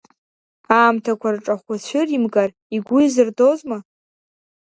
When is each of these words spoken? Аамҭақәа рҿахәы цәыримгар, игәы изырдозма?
Аамҭақәа 0.79 1.29
рҿахәы 1.35 1.75
цәыримгар, 1.85 2.49
игәы 2.75 2.99
изырдозма? 3.05 3.77